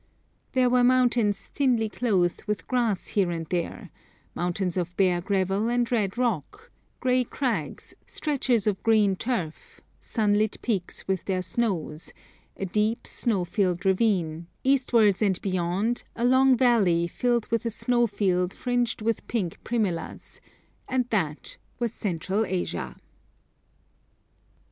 [0.53, 3.91] There were mountains thinly clothed with grass here and there,
[4.33, 11.07] mountains of bare gravel and red rock, grey crags, stretches of green turf, sunlit peaks
[11.07, 12.13] with their snows,
[12.57, 18.55] a deep, snow filled ravine, eastwards and beyond a long valley filled with a snowfield
[18.55, 20.39] fringed with pink primulas;
[20.87, 22.95] and that was CENTRAL ASIA.